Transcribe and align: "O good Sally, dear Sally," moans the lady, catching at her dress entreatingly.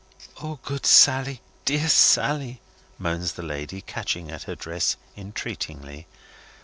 "O 0.41 0.55
good 0.63 0.87
Sally, 0.87 1.41
dear 1.63 1.87
Sally," 1.87 2.59
moans 2.97 3.33
the 3.33 3.43
lady, 3.43 3.81
catching 3.81 4.31
at 4.31 4.45
her 4.49 4.55
dress 4.55 4.95
entreatingly. 5.15 6.07